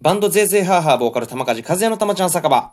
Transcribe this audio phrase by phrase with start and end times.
[0.00, 2.72] バンドゼーゼーハーハーボーカル玉梶和也の玉ちゃん酒場。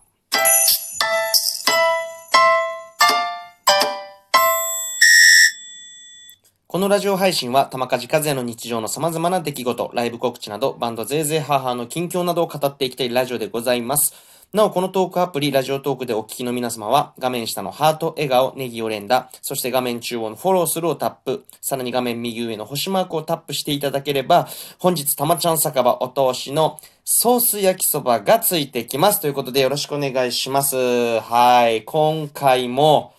[6.68, 14.14] このラジオ配信は玉梶和也の日常の様々な出来事、ライブ告知など、バンドゼーゼーハーハーの近況などを語っていきたいラジオでございます。
[14.56, 24.48] なお、このトークアプリ、ラジオトークでお聞きの皆様は、画面下のハート、笑顔、ネギを連打、そして画面中央のフォローするをタップ、さらに画面右上の星マークをタップしていただければ、
[24.80, 29.20] 本日、たまちゃん酒場お通しのソース焼きそばがついてきます。
[29.20, 31.20] ということで、よろしくお願いします。
[31.20, 31.84] はい。
[31.84, 33.14] 今回も、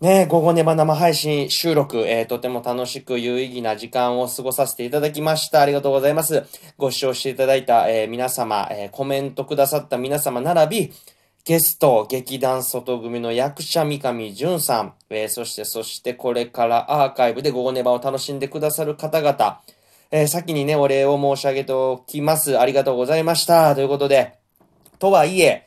[0.00, 5.60] ね、午後ネバ生配信収録、えー、とても楽しく有意義な時間を過ごさせていただきました。
[5.60, 6.44] ありがとうございます。
[6.76, 10.92] ご視聴していただいた、えー皆様、えーコメントくださった皆様並び、
[11.44, 19.60] ゲスト、劇団外組の役者三上淳さん、えーそして、そしてこれからアーカイブで午後ネバを楽しんでくださる方々、
[20.12, 22.56] えー先にね、お礼を申し上げておきます。
[22.56, 23.74] ありがとうございました。
[23.74, 24.34] ということで、
[25.00, 25.66] とはいえ、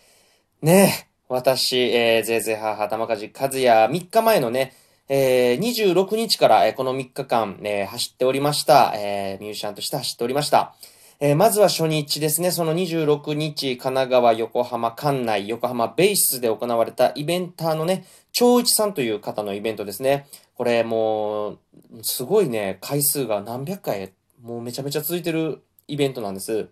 [0.62, 4.74] ねえ、私、えー、ぜいぜい母、玉梶和也、3日前のね、
[5.08, 8.92] えー、26日から、えーこの3日間、えー走っておりました。
[8.98, 10.76] えーミュージシャンとして走っておりました。
[11.22, 20.28] えーまずは初日ですね、その26日、神奈川、横浜、館内、横浜ベースで行われたイベンターのね、長一さんという方のイベントですね。
[20.56, 21.60] これもう、
[22.02, 24.12] すごいね、回数が何百回、
[24.44, 26.68] もうめちゃめちゃ続いてるイベントなんです。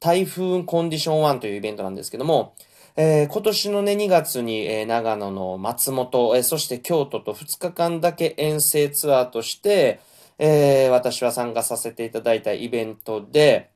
[0.00, 2.52] 台風コンディション1というイベントなんですけども、
[2.96, 10.00] えー今年のね、2月に、えー長野の松本、えーそして京都と2日間だけ遠征ツアーとして、
[10.38, 13.70] え私は参加させていただいたイベントで、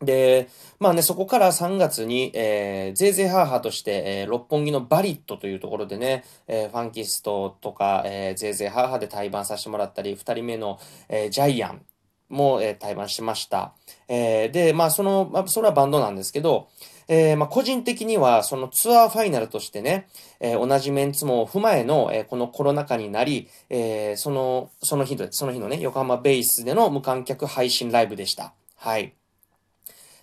[0.00, 0.48] で、
[0.78, 11.82] まあね、そこから3月に、えー、ゼーゼーハーハーとして、えー六本木のバリットというところでね、えーファンキストとか、えー、ゼーゼーハーハーで対バンさせてもらったり、二人目の、えージャイアン
[12.28, 13.72] も、えー対バンしました。
[14.08, 16.68] えーで、まあその、まあそれはバンドなんですけど、
[17.08, 20.08] えーまあ個人的にはそのツアーファイナルとしてね、
[20.40, 28.52] えー同じメンツも踏まえの、えーこのコロナ禍になり、えその、その日の、その日のね、横浜ベースでの無観客配信ライブでした。
[28.76, 29.14] はい。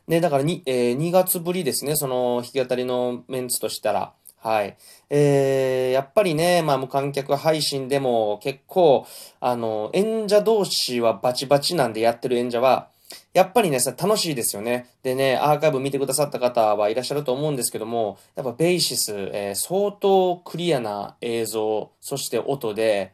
[0.07, 4.13] で、だからに、え2月ぶりですね、その弾き語りのメンツとしたら。
[4.45, 4.77] はい。
[5.09, 9.07] えー、やっぱりね、まあ無観客配信でも結構、
[9.39, 12.89] あの、演者同士はバチバチなんでやってる演者は、
[13.33, 14.87] やっぱりね、楽しいですよね。
[15.03, 23.13] でね、アーカイブ見てくださった方はいらっしゃると思うんですけども、やっぱベーシス、えー相当クリアな映像、そして音で、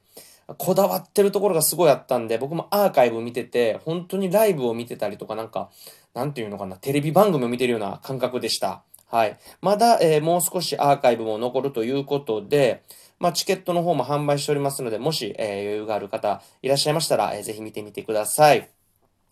[0.58, 5.70] こだわってるところがすごいあったんで、僕もアーカイブ見てて、本当にライブを見てたりとか、なんか、
[6.14, 8.84] なんていうのかな、テレビ番組を見てるような感覚でした。
[9.10, 9.38] はい。
[9.62, 12.82] まだ、えーもう少しアーカイブも残るということで、
[13.20, 18.81] まあ、チケットの方も販売しておりますので、もし、えー余裕がある方いらっしゃいましたら、えーぜひ見てみてください。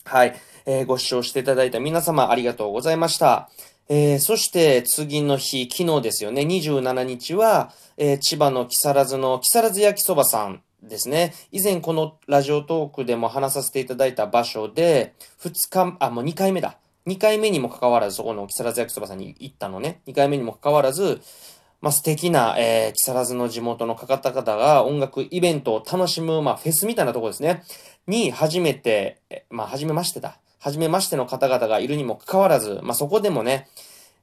[0.04, 0.34] はい。
[0.66, 3.50] えーご視聴していただいた皆様ありがとうございました。
[3.88, 11.34] えーそして次の日、昨日ですよね、27日は、えー千葉の木更津の木更津焼きそばさんですね。
[11.52, 16.78] 以前このラジオトークでも話させていただいた場所で、2日、あ、もう2回目だ。
[17.06, 20.00] 2回目にもかかわらず、そこの木更津焼きそばさんに行ったのね。
[20.06, 21.20] 2回目にもかかわらず、
[21.80, 27.62] まあ、素敵な、えー木更津の地元の方々が音楽イベントを楽しむ、まあ、フェスみたいなところですね。
[28.06, 30.38] に、初めて、えまあ、初めましてだ。
[30.58, 33.68] 初めましての方々がいるにもかかわらず、まあ、そこでもね、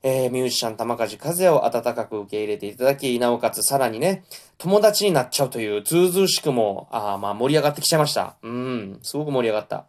[0.04, 4.24] えーミュージシャン玉梶和也を温かく受け入れていただき、なおかつさらにね、
[4.60, 8.36] 友達になっちゃうという、ずうずうしくも、あまあ盛り上がってきちゃいました。
[8.44, 9.86] うん、すごく盛り上がった。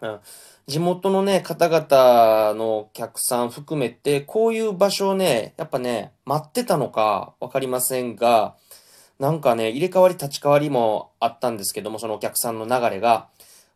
[0.00, 0.20] うん。
[0.68, 8.56] 地元のね、方々のお客さん含めて、こういう場所をね、やっぱね、待ってたのかわかりませんが、
[9.20, 13.28] なんかね、入れ替わり立ち替わりもあったんですけども、そのお客さんの流れが、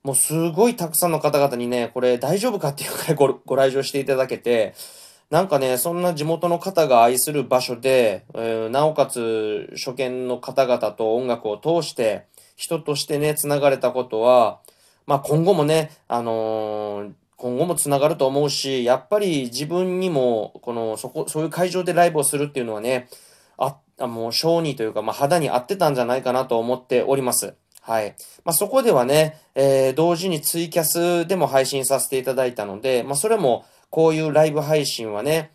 [0.02, 4.74] もうすごいたくさんの方々にね、これ大丈夫かっていうくらいごご来場していただけて、
[5.30, 14.58] なんかね、そんな地元の方が愛する場所で、えーなおかつ初見の方々と音楽を通して、人としてね、繋がれたことは、
[15.10, 23.08] まあ今後もね、あのー今後も繋がると思うし、やっぱり自分にも、この、そこ、そういう会場でライブをするっていうのはね、
[23.56, 27.54] あ、あもう、小児というか、まあ肌に合ってたんじゃないかなと思っております。
[27.80, 28.14] はい。
[28.44, 35.50] まあそこではね、えー同時にツイキャスでも配信させていただいたので、まあそれも、こういうライブ配信はね、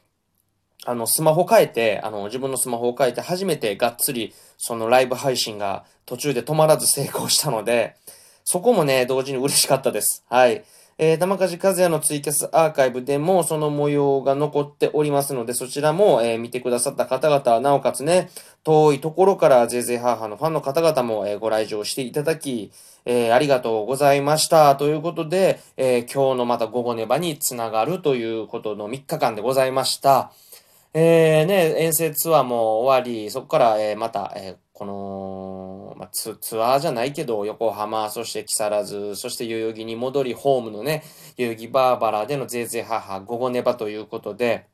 [0.86, 7.96] あの、スマホ変えて、あの、自分のスマホを変えて初めてがっつり、そのライブ配信が途中で止まらず成功したので、
[8.46, 10.24] そこもね、同時に嬉しかったです。
[10.30, 10.64] はい。
[10.98, 18.30] えー、玉梶和也のツイキャスアーカイブでもその模様が残っておりますので、そちらも、えー見てくださった方々、なおかつね、
[18.64, 22.72] 遠いところからゼーゼーハーハーのファンの方々も、えーご来場していただき、
[23.06, 24.76] え、ありがとうございました。
[24.76, 30.32] ということで、え、今日のまた午後ネバにつながるということの3日間でございました。
[30.94, 41.04] え、ね、遠征ツアーも終わり、そこから、え、また、え、この、まあ、ツアーじゃないけど、横浜、そして木更津、そして代々木に戻り、ホームのね、
[41.38, 44.68] 代々木バーバラでのぜいぜい母、午後ネバということで、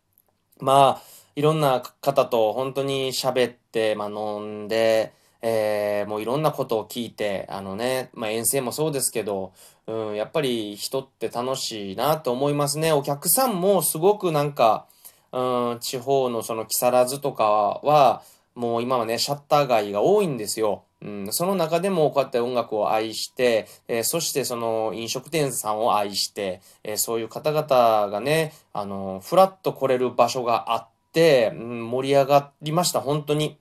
[0.59, 1.01] まあ、
[1.35, 9.53] いろんな方と本当に喋って、まあ、飲んで、えー、もういろんなことを聞いて、あのね、まあ、遠征もそうですけど、
[9.87, 12.91] うん、やっぱり人って楽しいなと思いますね。
[12.91, 14.85] お客さんもすごくなんか、
[15.31, 17.43] うん、地方のその木更津とか
[17.83, 18.21] は、
[18.55, 20.83] もう今はね、シャッター街が多いんですよ。
[21.01, 33.57] うん、その中でもこうやって音楽を愛して、えー、そしてその飲食店さんを愛して、えー、そういう方々がね、あの、ふらっと来れる場所があって、うん、盛り上がりました、本当に。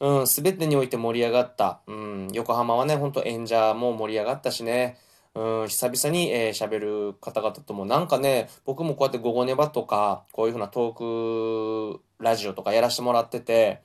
[0.00, 1.80] うん、すべてにおいて盛り上がった。
[1.86, 4.96] うん、横浜はね、ほんと演者も盛り上がったしね。
[5.34, 6.78] うん、久々に喋、えー、
[7.10, 13.82] る方々ともなんかね、僕もこうやって午後ネバとか、こういうふうなトークラジオとかやらせてもらってて、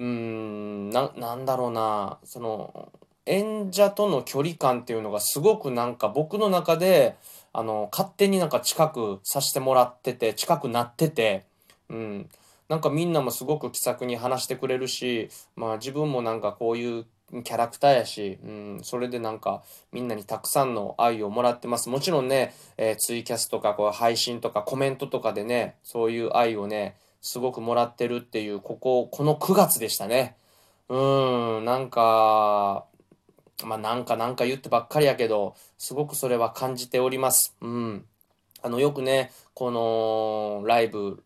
[0.00, 2.90] うん、な、なんだろうな、その、
[3.26, 7.16] 演者との距離感っていうのがすごくなんか僕の中で、
[7.52, 11.44] あの、勝手になんか近くさせてもらってて、近くなってて、
[11.90, 12.30] うん。
[12.70, 17.04] なんかみんなもすごく気さくに話してくれるし、まあ自分もなんかこういう
[17.44, 19.62] キャラクターやし、うん、それでなんか
[19.92, 21.90] みんなにたくさんの愛をもらってます。
[21.90, 30.36] もちろんね、えー、ツイキャスとかこう配信とかコメントとかでね、そういう愛をね、すごくもらってるっていう、ここ、この9月でしたね。
[30.88, 32.86] うん、なんか、
[33.64, 37.56] まあなんかなんか言ってばっかりやけど、すごくそれは感じております。
[37.60, 38.04] うん。
[38.62, 41.22] あの、よくね、このライブ、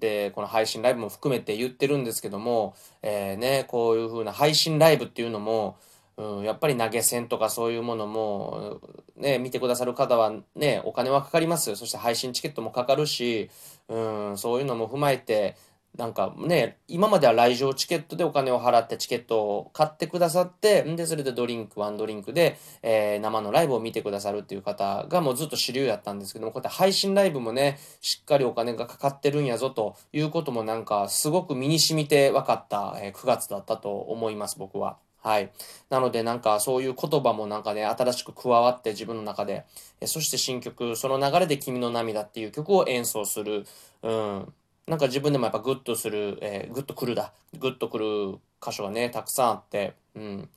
[0.00, 5.76] で、この配信ライブも含めて言ってるんですけども、えー、ね、こういう風な配信ライブっていうのも、
[6.16, 8.80] うん、やっぱり投げ銭とかそういうものも、
[9.16, 11.76] ね、見てくださる方はね、お金はかかります。
[11.76, 13.50] そして配信チケットもかかるし、
[13.90, 15.56] うん、そういうのも踏まえて、
[15.98, 34.96] なんかね、今までは来場チケットでお金を払ってチケットを買ってくださって、んで、それでドリンク、ワンドリンクで、えー、生のライブを見てくださるっていう方がもうずっと主流やったんですけども、こうやって配信ライブもね、しっかりお金がかかってるんやぞということもなんか、すごく身に染みて分かった、えー、9月だったと思います、僕は。
[35.22, 35.52] はい。
[35.90, 39.64] なのでなんかそういう言葉もなんかね、新しく加わって自分の中で、
[40.00, 43.66] えそして新曲、その流れで君の涙っていう曲を演奏する。
[44.02, 44.52] うん。
[44.86, 47.32] なんか自分でもやっぱグッとする、えー、グッとくるだ。
[47.58, 50.48] グッとくる箇所がね、たくさんあって、うん。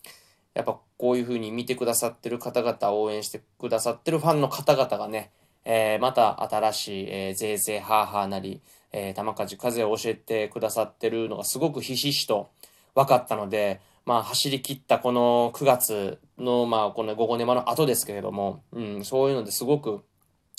[0.54, 5.32] やっぱこういう風に見てくださってる方々、応援してくださってるファンの方々がね、
[5.66, 8.62] えー、また新しい、えー、ぜいぜいはーはーなり、
[8.92, 12.50] えー、玉梶風を教えてくださってるのがすごくひしひしと
[12.96, 20.04] 分かったので、まあ走り切ったこの9月の、まあこの午後沼の後ですけれども、うん、そういうのですごく、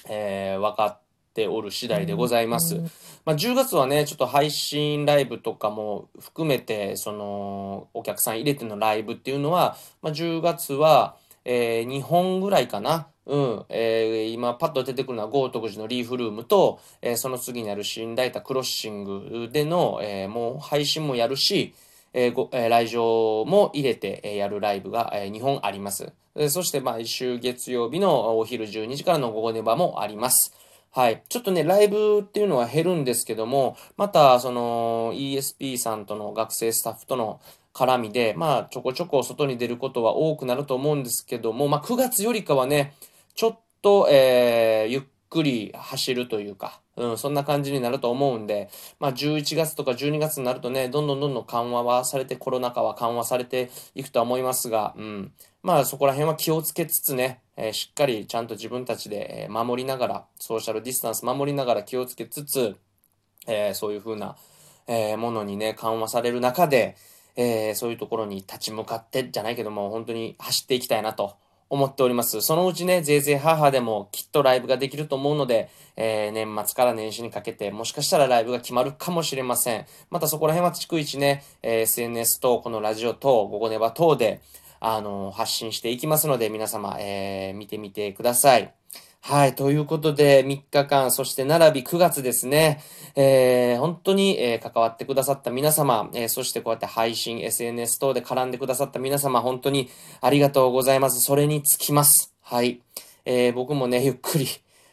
[0.08, 1.00] えー、分かっ
[1.34, 2.80] ておる次第でございます。
[3.24, 13.08] まあ、10月はね、ちょっと配信ライブとかも含めて、その、お客さん入れてのライブっていうのは、まあ、10月は、えー、2本ぐらいかな。
[13.26, 13.64] うん。
[13.70, 21.74] えー、今パッと出てくるのは豪徳寺のリーフルームと、えー、その次にある新大田クロッシングでの、えー、もう配信もやるし、
[22.14, 26.12] えごえ、来場も入れて、やるライブが、えー、2本あります。
[26.48, 30.54] そして毎週月曜日のお昼12時からの午後ネバもあります。
[30.90, 31.24] はい。
[31.28, 37.40] ちょっとね、ライブっていうのは減るんですけども、また、その、ESP さんとの学生スタッフとの
[37.72, 42.94] 絡みで、まあ、ちょこちょこ外に出ることは多くなると思うんですけども、まあ、9月よりかはね、
[43.34, 45.02] ちょっと、えー、ゆっ
[45.34, 55.32] くり走るというか、うん、そんな感じになると思うんで、まあ、11月とか12月になるとね、どんどんどんどん緩和はされて、コロナ禍は緩和されていくとは思いますが、うん。
[55.64, 62.76] まあ、そこら辺は気をつけつつね、えー、しっかりちゃんと自分たちで守りながら、ソーシャルディスタンス守りながら気をつけつつ、
[63.48, 64.36] えー、そういうふうな、
[64.86, 66.96] えー、ものにね、緩和される中で、
[67.34, 71.36] えー、そういうところに立ち向かってじゃないけども、本当に走っていきたいなと
[71.70, 72.40] 思っております。
[72.40, 79.86] そのうちね、ぜいぜい母でもきっとライブができると思うので、えー、年末から年始にかけて、もしかしたらライブが決まるかもしれません。
[80.10, 84.40] またそこら辺は逐一ね、えー、SNS とこのラジオと、午後ネバ等で、
[84.80, 88.74] あの、発信していきますので、皆様、えー、見てみてください。
[89.26, 89.54] はい。
[89.54, 92.82] ということで、3日間、そして並び9月ですね。
[93.16, 99.88] えー、本当に、えー、関わってくださった皆様、えー、そしてこうやって配信、SNS 等で絡んでくださった皆様、本当に
[100.20, 101.22] ありがとうございます。
[101.22, 102.34] それにつきます。
[102.42, 102.82] はい。
[103.24, 104.46] えー、僕もね、ゆっくり、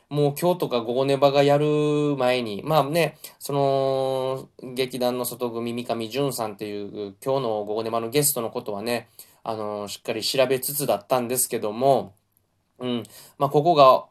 [0.07, 9.09] もう今日とか午後ネバがやる前に、まあね、その、劇団の外組三上淳さんっていう、今日の午後ネバのゲストのことはね、
[9.43, 12.13] あの、しっかり調べつつだったんですけども、
[12.79, 13.03] うん、
[13.37, 14.05] まあ、ここが、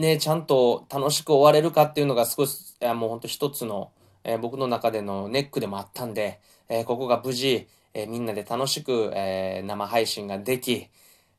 [0.00, 3.90] ね、ちゃんと楽しく終われるかっていうのが少し、いやもうほんと一つの、
[4.24, 10.88] えー、僕の中でのネックでもあったんで、えー、ここが無事、えー、みんなで楽しく、え生配信ができ、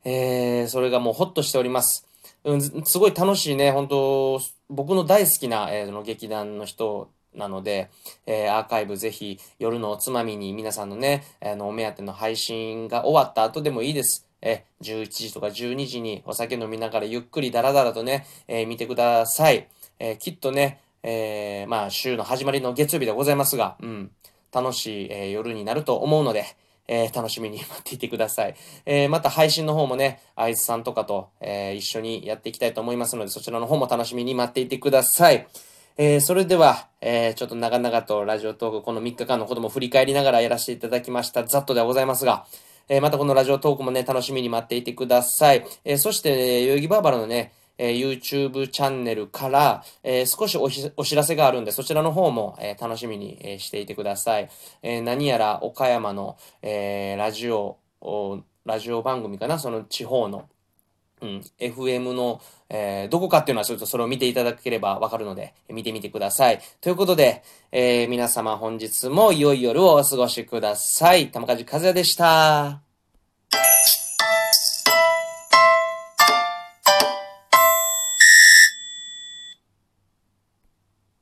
[0.04, 2.06] えそれがもうほっとしております。
[2.44, 7.90] うん、すごい楽しいね、本当僕の大好きな、えー、の劇団の人なので、
[8.26, 14.29] えー、アーカイブぜひ夜のおつまみに皆さんのね、あの、お目当ての配信が終わった後でもいいです。
[14.42, 19.68] え、11時とか12時にお酒飲みながらゆっくりダラダラとね、えー、見てください。
[19.98, 24.10] えー、きっとね、えー、まあ、週の始まりの月曜日でございますが、うん、
[24.52, 26.44] 楽しい、え、夜になると思うので、
[26.88, 28.54] え、楽しみに待っていてください。
[28.84, 35.46] え、また配信の方もね、あいつさんとかと、え、一緒にやっていきたいと思いますので、そちらの方も楽しみに待っていてください。
[35.96, 41.44] えー、それでは、えー、ちょっと長々とラジオトーク、この3日間のことも振り返りながらやらせていただきました。
[41.44, 42.46] ざっとではございますが、
[42.92, 45.64] え、またこのラジオトークもね、楽しみに待っていてください。
[45.84, 54.50] え、そして、ね、代々木バーバラのね、え、YouTube チャンネルから、え、少しお知らせがあるんで、そちらの方も、え、楽しみに、えしていてください。
[54.82, 57.78] え何やら岡山の、えラジオ、
[58.64, 60.48] ラジオ番組かな、その地方の、
[61.20, 66.60] うん、FM の、えー、どこかっていうのはちょっとそれを見ていただければわかるので、見てみてください。
[66.80, 71.30] ということで、えー、皆様本日も良い夜をお過ごしください。
[71.30, 72.89] 玉梶和也でした。